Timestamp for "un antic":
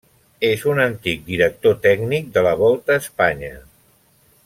0.71-1.21